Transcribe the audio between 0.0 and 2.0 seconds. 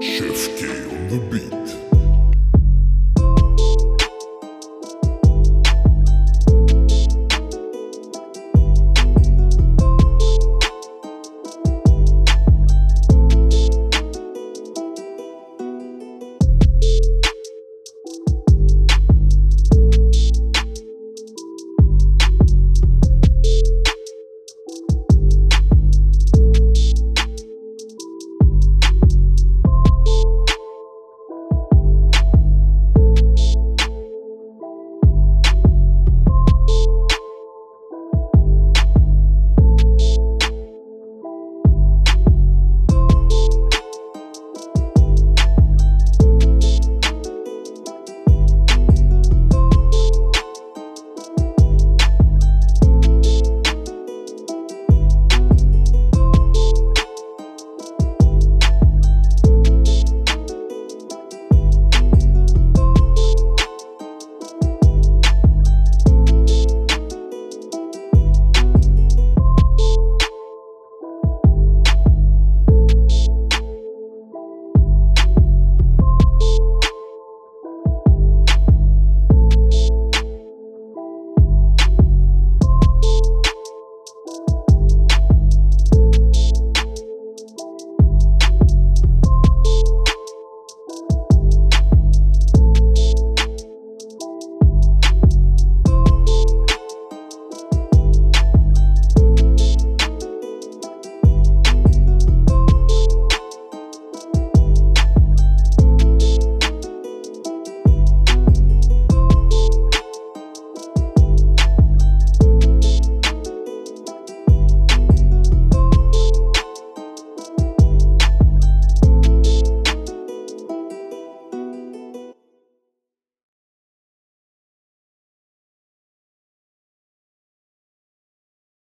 Chef K on the beat.